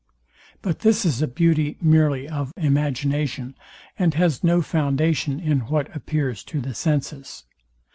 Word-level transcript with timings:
But 0.63 0.79
this 0.79 1.05
is 1.05 1.21
a 1.21 1.27
beauty 1.27 1.77
merely 1.79 2.27
of 2.27 2.51
imagination, 2.57 3.53
and 3.99 4.15
has 4.15 4.43
no 4.43 4.63
foundation 4.63 5.39
in 5.39 5.59
what 5.67 5.95
appears 5.95 6.43
to 6.45 6.59
the 6.59 6.73
senses. 6.73 7.43